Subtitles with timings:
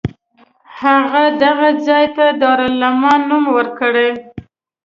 [0.81, 3.93] هغه دغه ځای ته دارالامان نوم ورکړ.